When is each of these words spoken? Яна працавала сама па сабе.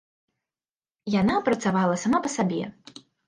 Яна 1.21 1.35
працавала 1.49 1.99
сама 2.07 2.23
па 2.27 2.33
сабе. 2.39 2.63